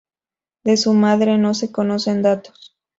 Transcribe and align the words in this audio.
De 0.63 0.77
su 0.77 0.95
madre 0.95 1.37
no 1.37 1.53
se 1.53 1.71
conocen 1.71 2.23
datos. 2.23 2.75